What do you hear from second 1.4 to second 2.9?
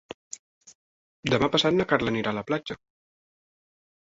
passat na Carla anirà a la platja.